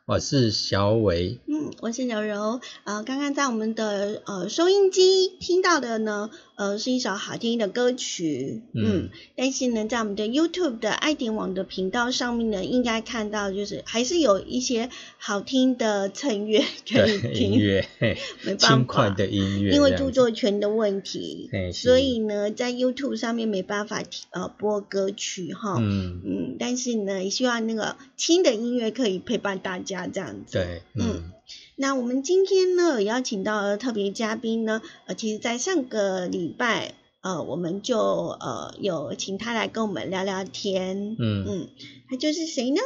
[0.06, 1.40] 我是小伟。
[1.48, 2.60] 嗯，我是柔柔。
[2.84, 8.62] 呃，刚刚在我们的呃收音机听到的呢，呃，是一首好听的歌曲。
[8.72, 17.52] 嗯嗯，但是呢，在我们的 YouTube 的爱点网的频道上面呢，应该看到就是还是有一些好听的衬乐可以，听。
[17.52, 25.76] 音乐， 嘿没办法，的音乐，因为著作权的问题嘿，所以呢，在 YouTube 上面没办法听呃播歌曲哈。
[25.78, 30.54] 嗯，嗯，但是呢，也希望那个轻的音乐可以陪伴大家这样子。
[30.54, 31.30] 对，嗯，
[31.76, 41.16] 那我们今天呢，有邀请到的特别嘉宾呢，呃，其实在上个礼拜，呃，我们就呃有请他来跟我们聊聊天。
[41.18, 41.44] 嗯。
[41.46, 41.68] 嗯，
[42.08, 42.80] 他就是谁呢？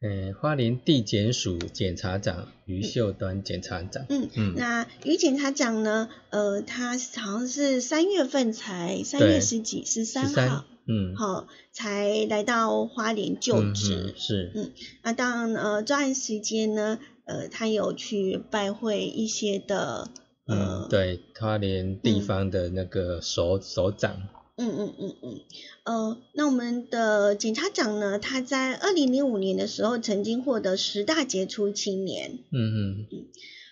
[0.00, 4.28] 诶，花莲地检署检察长于秀端检察长，嗯。
[4.36, 4.54] 嗯。
[4.54, 14.14] 那于检察长呢，呃，他好像是三月份才三月十几十三号，，嗯，好、才来到花莲就嗯职。
[14.14, 14.72] 嗯是，嗯
[15.02, 20.10] 那当然，呃，这段时间呢，呃，他有去拜会一些的，呃，
[20.46, 25.40] 嗯，对，他连地方的那个首首长，嗯嗯嗯嗯，
[25.84, 33.06] 呃，那我们的检察长呢，他在二零零五年的时候曾经获得十大杰出青年，嗯嗯。
[33.10, 33.24] 嗯，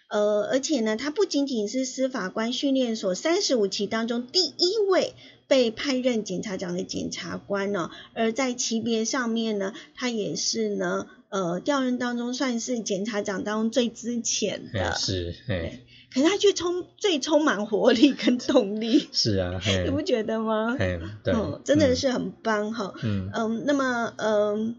[0.08, 5.14] 呃，而且呢，他不仅仅是司法官训练所三十五期当中第一位
[5.46, 15.84] 被派任检察长的检察官呢、而在级别上面呢，他也是呢，呃，调任当中算是检察长当中最资浅嘿的，是，嘿，
[16.14, 20.76] 可是他却充最充满活力跟动力，是啊， 你，不觉得吗？
[20.78, 22.94] 嘿，对嗯，，真的是很棒哈。
[23.02, 24.76] 嗯，嗯，那么嗯，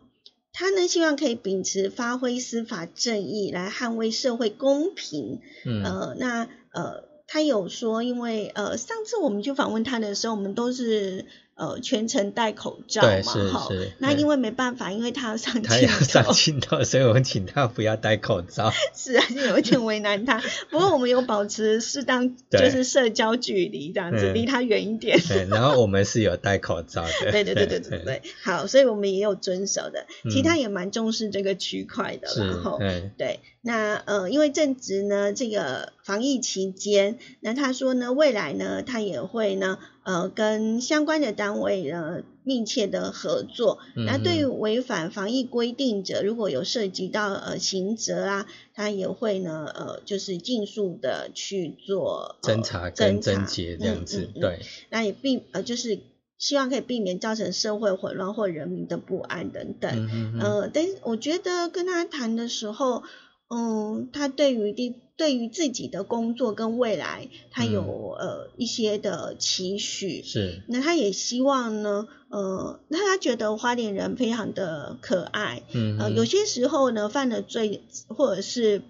[0.54, 5.42] 他呢希望可以秉持发挥司法正义来捍卫社会公平。
[5.66, 11.26] 嗯嗯，呃，那呃，他有说，因为呃，上次我们去访问他的时候，我们都是
[11.56, 20.41] 呃全程戴口罩嘛，哈那因为没办法，因为他要上他要镜上，镜头，所以我请他不要戴口罩， 是啊，就有一点为难他。
[20.70, 25.20] 不过我们有保持适当 就是社交距离这样子，嗯离他远一点。
[25.20, 30.06] 对，然后我们是有戴口罩的， 对对对对对对，好，所以我们也有遵守的。
[30.24, 43.80] 其实他嗯也蛮重视这个区块的是啦，哈。，嗯对，那呃，因为正值呢这个防疫期间，那他说呢，未来呢，他也会呢，呃，跟相关的单位呢密切的合作。
[43.95, 54.60] 那对于嗯违反防疫规定者，如果有涉及到呃刑责啊，他也会呢，呃，就是尽速的去做、呃、侦查跟侦结这样子对，
[54.91, 55.97] 那也避呃就是
[56.38, 60.38] 希望可以避免造成社会混乱或人民的不安等等。
[60.39, 63.01] 呃，但是我觉得跟他谈的时候，
[63.48, 67.82] 嗯，他对于第对于自己的工作跟未来，他有、
[68.20, 70.24] 呃一些的期许。
[70.24, 78.82] 是，那他也希望呢，呃，那他觉得花莲人非常的可爱，呃，嗯呃有些时候呢犯了罪，或者是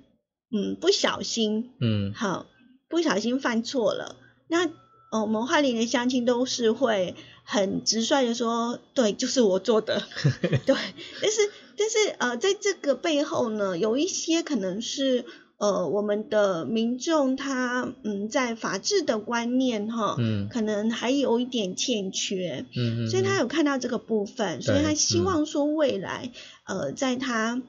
[0.52, 2.14] 嗯不小心，嗯。
[2.14, 2.46] 好，
[2.90, 4.16] 不小心犯错了，
[4.48, 4.66] 那
[5.12, 10.02] 呃，我们花莲的乡亲都是会很直率的说，对，就是我做的，
[10.66, 10.76] 对，
[11.22, 11.42] 但是
[11.78, 15.26] 但是呃，在这个背后呢，有一些可能是
[15.58, 20.48] 呃我们的民众他嗯在法治的观念哈，嗯。
[20.50, 25.24] 可能还有一点欠缺，嗯嗯，所以他有看到这个部分，所以他希嗯。
[25.26, 26.32] 望说未来，
[26.66, 27.62] 呃，在他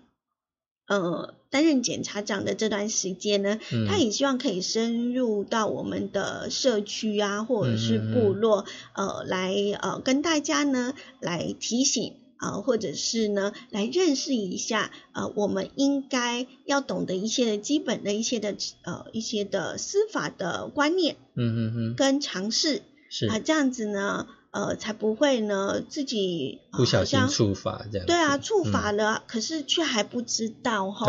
[0.89, 3.87] 呃担任检察长的这段时间呢，嗯。
[3.89, 8.13] 他也希望可以深入到我们的社区啊，或者是嗯嗯嗯。
[8.15, 12.15] 部落，呃，来呃跟大家呢来提醒。
[12.39, 31.07] 啊、或者是呢，来认识一下，呃，我们应该要懂得一些的基本的一些的呃一些的司法的观念嗯嗯嗯，跟常识，是啊，这样子呢，呃，才不会呢自己、呃不小心触法这样，对啊，触法嗯了，可是却还不知道哈。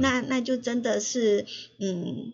[0.00, 1.46] 那那就真的是
[1.78, 2.32] 嗯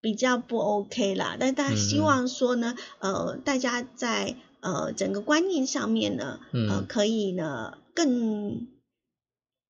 [0.00, 1.36] 比较不 OK 啦。
[1.38, 8.68] 但大家希望说呢，呃，大家在呃整个观念上面呢，呃嗯，可以呢更。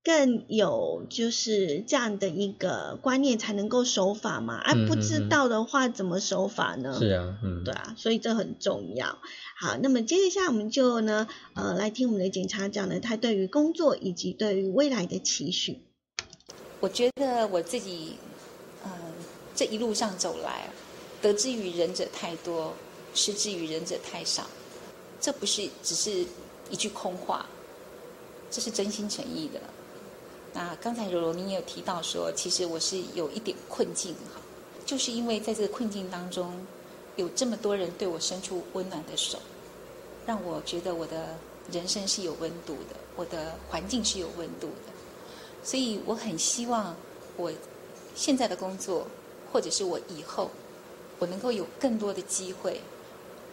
[0.05, 4.55] 更有就是这样的一个观念，才能够守法嘛。
[4.55, 6.97] 啊，不知道的话怎么守法呢？
[6.99, 9.19] 是啊，嗯，对啊，所以这很重要。
[9.61, 15.83] 好，那么接下来我们就呢，呃，来听我们的检察长呢，他对于工作以及对于未来的期许。
[16.81, 18.15] 我觉得我自己，
[18.85, 18.91] 嗯，
[19.55, 20.71] 这一路上走来，
[21.21, 22.73] 得之于人者太多，
[23.13, 24.47] 失之于人者太少。
[25.21, 26.25] 这不是只是
[26.71, 27.47] 一句空话，
[28.51, 29.61] 这是真心诚意的。
[30.55, 34.41] 那刚才柔柔您也有提到说，其实我是有一点困境哈，
[34.87, 36.53] 就是因为在这个困境当中，
[37.17, 39.39] 有这么多人对我伸出温暖的手，
[40.27, 41.37] 让我觉得我的
[41.71, 44.93] 人生是有温度的，我的环境是有温度的。
[45.63, 46.97] 所以我很希望
[47.37, 47.53] 我
[48.15, 49.07] 现在的工作，
[49.53, 50.51] 或者是我以后，
[51.19, 52.81] 我能够有更多的机会，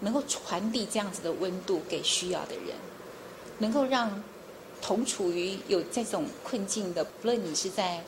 [0.01, 2.75] 能够传递这样子的温度给需要的人，
[3.59, 4.23] 能够让
[4.81, 8.03] 同处于有这种困境的，不论你是在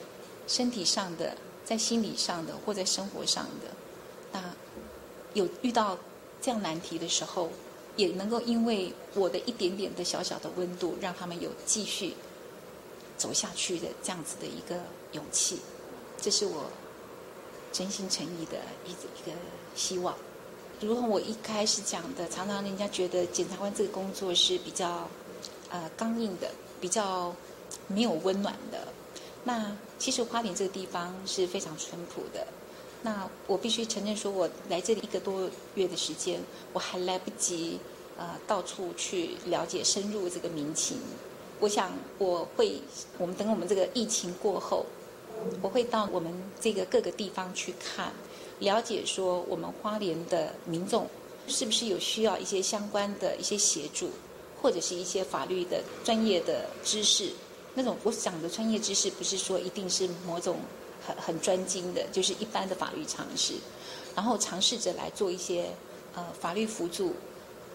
[0.48, 1.36] 身体上的、
[1.66, 3.72] 在心理上的，或在生活上的，
[4.32, 4.54] 那
[5.34, 5.98] 有遇到
[6.42, 7.50] 这样难题的时候，
[7.96, 12.14] 也能够因为我的一点点的小小的温度，让他们有继续
[13.18, 14.76] 走下去的这样子的一个
[15.14, 15.60] 勇气，
[16.22, 16.70] 这是我
[17.72, 19.36] 真心诚意的一一个
[19.76, 20.16] 希望。
[20.80, 25.10] 如同我一开始讲的，常常人家觉得检察官这个工作是比较
[25.70, 27.34] 呃刚硬的，比较
[27.88, 28.88] 没有温暖的。
[29.44, 32.46] 那其实花莲这个地方是非常淳朴的。
[33.02, 36.40] 那我必须承认，说我来这里一个多月的时间，
[36.74, 37.80] 我还来不及
[38.18, 41.00] 呃到处去了解深入这个民情。
[41.60, 42.80] 我想我会，
[43.18, 44.86] 我们等我们这个疫情过后，
[45.62, 48.12] 我会到我们这个各个地方去看，
[48.60, 51.08] 了解说我们花莲的民众
[51.48, 54.10] 是不是有需要一些相关的一些协助，
[54.62, 57.32] 或者是一些法律的专业的知识。
[57.74, 60.58] 那种我讲的专业知识，不是说一定是某种。
[61.06, 63.54] 很很专精的，就是一般的法律常识，
[64.14, 65.70] 然后尝试着来做一些
[66.16, 67.14] 呃法律辅助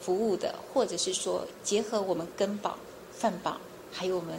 [0.03, 2.76] 服务的，或者是说结合我们根保、
[3.11, 3.57] 范保，
[3.91, 4.39] 还有我们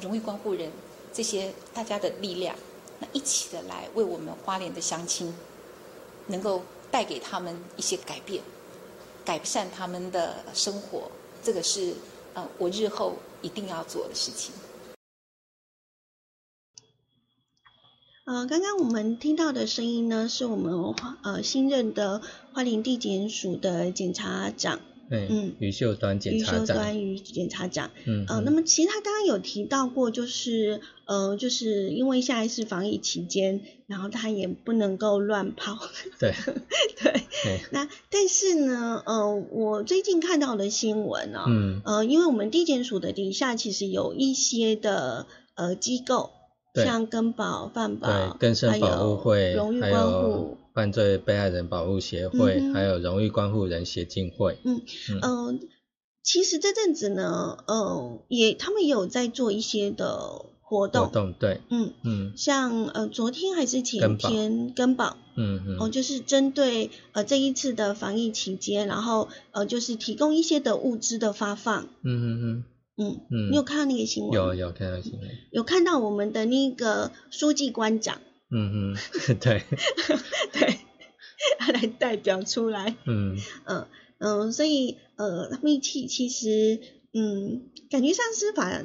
[0.00, 0.70] 荣誉关护人
[1.12, 2.56] 这些大家的力量，
[3.00, 5.34] 那一起的来为我们花莲的乡亲，
[6.26, 8.42] 能够带给他们一些改变，
[9.24, 11.10] 改善他们的生活，
[11.42, 11.94] 这个是
[12.34, 14.54] 呃我日后一定要做的事情。
[18.24, 20.94] 呃，刚刚我们听到的声音呢，是我们
[21.24, 24.80] 呃新任的花莲地检署的检察长，
[25.28, 35.78] 嗯，余秀端检察长，余秀端余检察长，嗯，呃，那么其实他刚刚有提到过，就是呃，就是因为下一次防疫期间，然后他也不能够乱跑，
[36.18, 36.32] 对，
[37.42, 46.30] 对，那但是呢，呃，我最近看到的新闻啊，嗯，呃，因为我们地检署的底下其实有一些的呃机构。
[46.74, 54.58] 像根保、范保，对，根生保护会，荣誉关护，犯罪被害人保护协会，还有荣誉关护人协进会。
[54.64, 54.80] 嗯
[55.22, 55.60] 嗯，
[56.22, 61.06] 其实这阵子呢，呃，也他们也有在做一些的活动。
[61.06, 71.84] 活动对，嗯嗯，像呃昨天还是前天根保，嗯嗯，哦，就是针对呃这一次的防疫期间，然后呃就是提供一些的物资的发放。
[72.02, 72.64] 嗯嗯嗯。
[72.94, 74.32] 嗯嗯，你有看到那个新闻？
[74.32, 78.20] 有有看到新闻，有看到我们的那个书记官长。
[78.52, 78.96] 嗯嗯，
[79.40, 79.62] 对
[80.52, 80.78] 对，
[81.58, 82.94] 他来代表出来。
[83.06, 83.86] 嗯嗯
[84.18, 86.78] 嗯，所以呃，他们其其实
[87.12, 88.82] 嗯，感觉上司法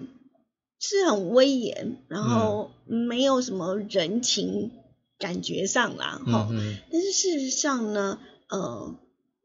[0.79, 4.71] 是很威严，然后没有什么人情
[5.19, 6.47] 感觉上啦哈。
[6.91, 8.95] 但是事实上呢，呃，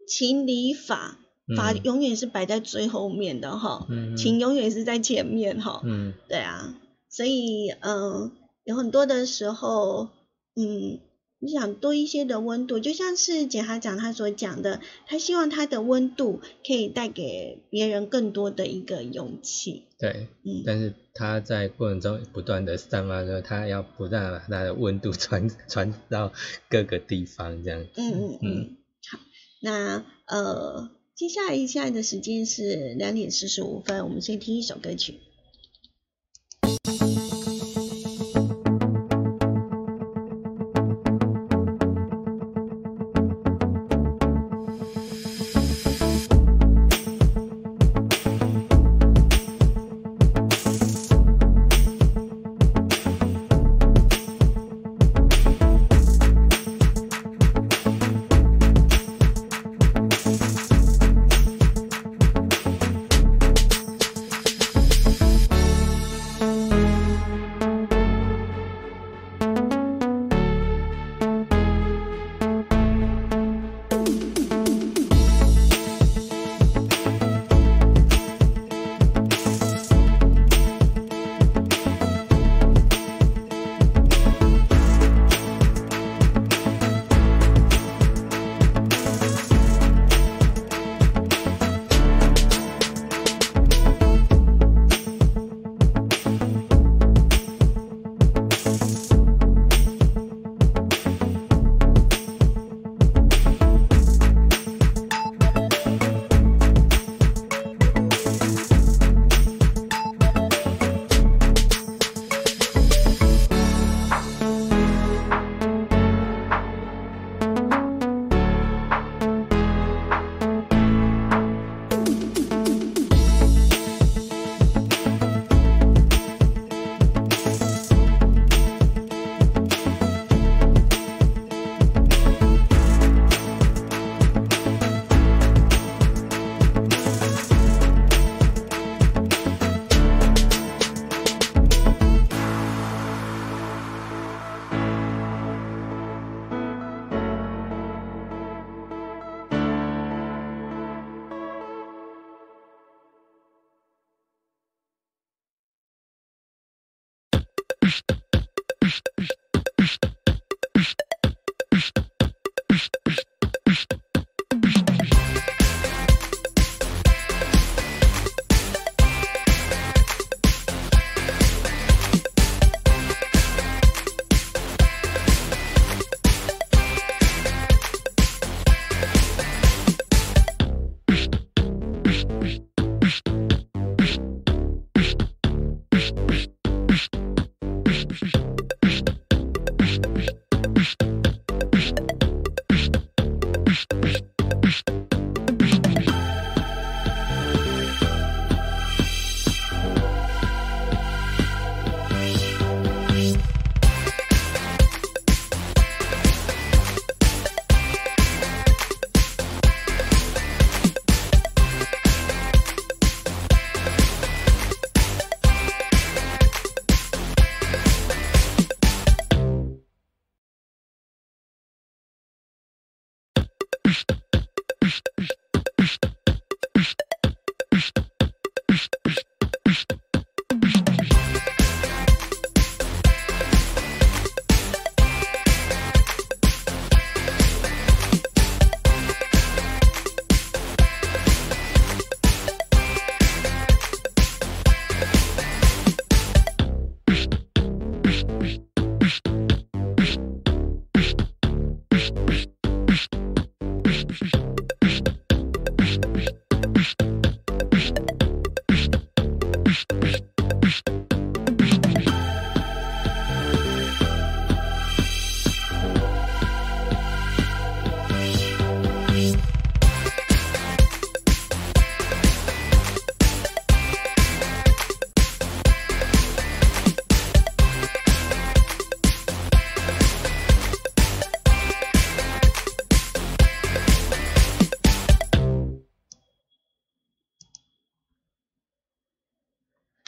[0.06, 1.18] 情理法。
[1.56, 5.82] 法永远是摆在最后面的哈，情永远是在前面哈。
[5.84, 6.74] 嗯，对啊，
[7.10, 8.30] 所以嗯，
[8.64, 10.08] 有很多的时候，
[10.54, 11.00] 嗯，
[11.38, 19.84] 你想多一些的温度，就像是检察长他所讲的，他希望他的温度可以带给别人更多的一个勇气。
[19.98, 26.32] 对，嗯，但是他在过程中不断的散发着，他要不断把他的温度 传传到
[26.68, 27.86] 各个地方，这样。
[27.96, 28.76] 嗯嗯嗯，
[29.10, 29.18] 好，
[29.60, 30.90] 那呃。
[31.14, 35.20] 接下来，现在的时间是两点四十五分，我们先听一首歌曲。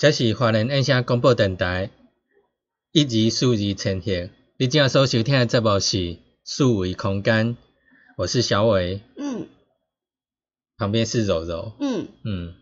[0.05, 1.89] 这是华人音响广播电台
[2.93, 4.35] 一级数字呈现。
[4.59, 7.57] 你今仔所收听的节目是数维空间，
[8.19, 9.49] 我是小伟，嗯
[10.77, 11.73] 旁边是柔柔。
[11.81, 12.55] 嗯，嗯，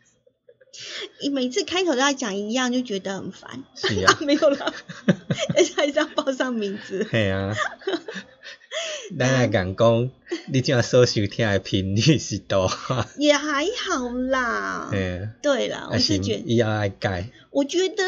[1.20, 3.62] 你每次开头都要讲一样，就觉得很烦。
[3.74, 4.72] 是啊， 没有了，
[5.54, 7.04] 而且还是要报上名字。
[7.04, 7.54] 对啊。
[9.18, 10.10] 咱来讲讲，
[10.52, 12.70] 你今仔所收听的频率是多？
[13.18, 14.88] 也还好啦。
[14.90, 17.30] 嘿，对啦，我还是是觉得，以后爱改。
[17.50, 18.04] 我觉得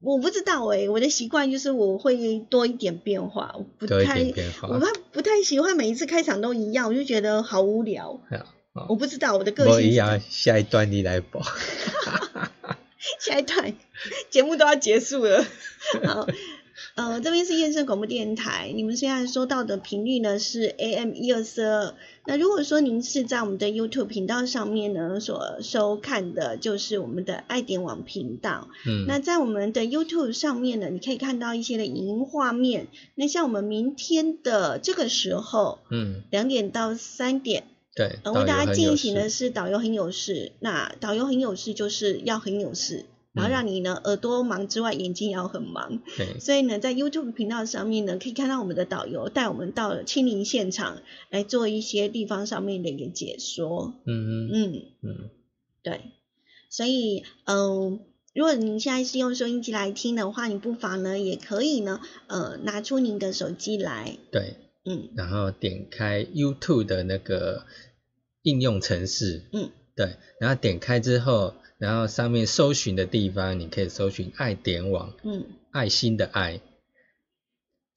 [0.00, 4.20] 我不知道诶、我的习惯就是我会多一点变化，我不太
[4.62, 8.20] 我不不太喜欢每一次开场都一样，我就觉得好无聊。
[8.72, 11.42] 好我不知道我的个性是后下一段你来播。
[13.18, 13.74] 下一段
[14.30, 15.44] 节目都要结束了。
[16.04, 16.26] 好，
[16.94, 21.94] 呃，这边是燕声广播电台，你们现在收到的频率呢是 AM 一二四二。
[22.26, 28.68] 那如果说您是在我们的 YouTube 频道上面呢所收看的，就是我们的爱点网频道。
[28.86, 32.88] 嗯，那在我们的 YouTube 上面呢，你可以看到一些的影音画面。
[33.14, 37.64] 那像我们明天的这个时候，嗯，两点到三点，
[37.94, 40.52] 对，呃，为大家进行的是导游很有事。
[40.60, 46.02] 那导游很有事就是要很有事，然后嗯让你呢耳朵忙之外，眼睛也要很忙。
[46.16, 53.94] 对所以呢，在 YouTube 频道上面呢，可以看到我们的导游带我们到了亲临现场来做一些地方上面的一个解说。
[54.04, 55.30] 嗯嗯嗯，嗯，
[55.82, 56.00] 对。
[56.68, 58.00] 所以，嗯、
[58.32, 64.54] 如果您现在是用收音机来听的话，你不妨呢也可以呢，呃，拿出您的手机来，对，
[64.84, 67.64] 嗯然后点开 YouTube 的那个
[68.42, 76.60] 应用程式，嗯，对，然后点开之后，然后上面搜寻的地方，你可以搜寻爱点网，嗯爱心的爱，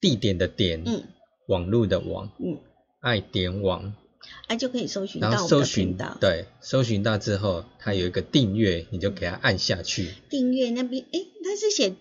[0.00, 1.04] 地点的点，嗯
[1.48, 2.58] 网络的网，嗯，
[3.00, 3.94] 爱点网，
[4.46, 6.16] 啊就可以搜寻到搜寻频道。
[6.18, 10.08] 对，搜寻到之后，它有一个订阅，你就给它按下去。
[10.30, 11.94] 订阅那边，诶，它是写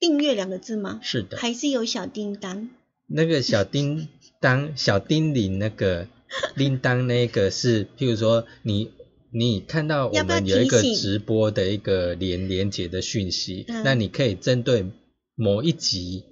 [0.00, 0.98] 订阅两个字吗？
[1.00, 2.70] 是的，还是有小叮当？
[3.06, 4.08] 那个小叮
[4.40, 6.08] 当、小叮铃那个
[6.56, 8.90] 铃铛那个是，譬如说你
[9.36, 13.82] 你看到我们有一个直播的一个连连接的讯息，嗯。
[13.82, 14.86] 那你可以针对
[15.34, 16.22] 某一集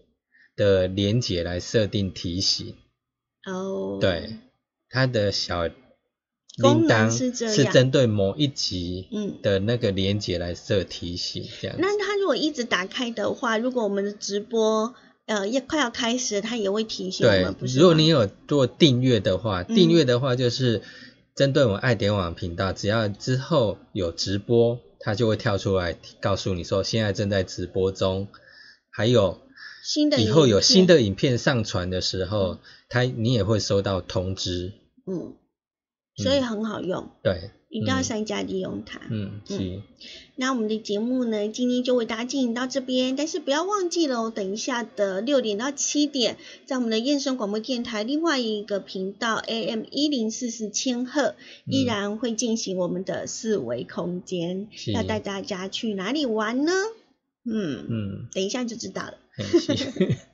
[0.54, 2.76] 的连接来设定提醒。
[3.44, 4.36] 哦，对，
[4.88, 5.74] 它的小铃
[6.86, 9.34] 铛是针对某一集嗯。
[9.42, 11.82] 的那个连接来设提醒，这样子。
[11.82, 14.94] 那它如果一直打开的话，如果我们的直播
[15.26, 19.74] 呃也快要开始，它也会提醒我对们，不，是如果你有做订阅的话，嗯。
[19.74, 20.82] 订阅的话就是
[21.34, 28.28] 针对我们爱点网频道，只要之后有直播，它就会跳出来告诉你说现在正在直播中，
[28.90, 29.40] 还有
[29.82, 32.58] 新的以后有新的影片上传的时候，
[32.88, 34.72] 它你也会收到通知。
[35.06, 35.34] 嗯，
[36.16, 39.00] 所以很好用，对，一定要嗯善加利用它。
[39.10, 39.80] 嗯是，
[40.36, 46.36] 那我们的节目呢，今天就为大家进行到这边，但是不要忘记了哦，等一下的六点到七点，
[46.66, 51.34] 在我们的燕声广播电台另外一个频道 AM 一零四四千赫，
[51.66, 54.92] 依然会进行我们的四维空间，是。
[54.92, 56.72] 要带大家去哪里玩呢？
[57.44, 59.14] 嗯，嗯，等一下就知道了。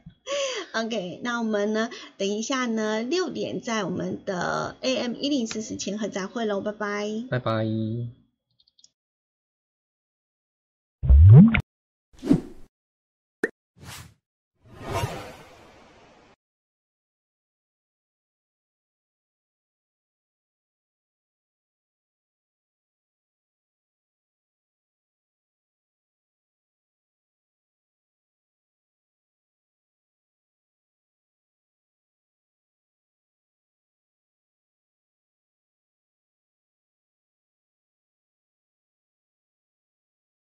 [0.72, 7.08] OK，那我们呢，等一下呢，六点在我们的 AM 一零四四千和再会喽，拜拜。
[7.30, 7.64] 拜拜。